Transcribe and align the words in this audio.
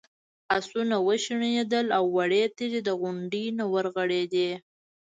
آسونه 0.55 0.95
وشڼېدل 1.07 1.87
او 1.97 2.03
وړې 2.15 2.43
تیږې 2.57 2.81
د 2.87 2.89
غونډۍ 3.01 3.45
نه 3.57 3.65
ورغړېدې. 3.73 4.49